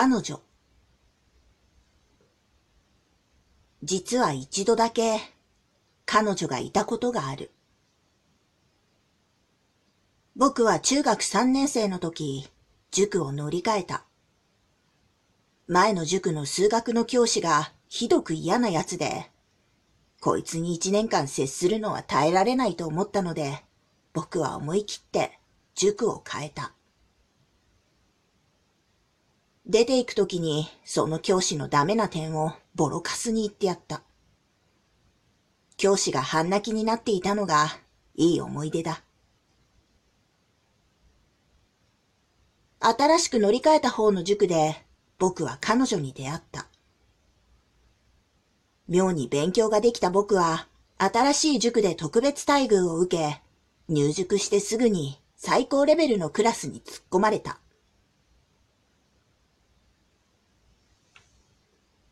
[0.00, 0.40] 彼女。
[3.82, 5.18] 実は一度だけ
[6.06, 7.50] 彼女がいたことがある。
[10.36, 12.48] 僕は中学3年生の時、
[12.92, 14.04] 塾を乗り換えた。
[15.66, 19.32] 前の塾の数学の教師がひどく嫌な奴で、
[20.20, 23.64] こいつに一年間接するのは耐えられないと思ったので、
[24.12, 25.40] 僕は思い切って
[25.74, 26.77] 塾を変えた。
[29.68, 34.02] 出て行くときにその教師のダメな点をボロカスに言ってやった。
[35.76, 37.68] 教師が半泣きになっていたのが
[38.16, 39.02] いい思い出だ。
[42.80, 44.76] 新しく乗り換えた方の塾で
[45.18, 46.66] 僕は彼女に出会った。
[48.88, 50.66] 妙に勉強ができた僕は
[50.96, 53.42] 新しい塾で特別待遇を受け、
[53.88, 57.58] 入塾してすぐに最高レベルのクラスに突っ込まれた。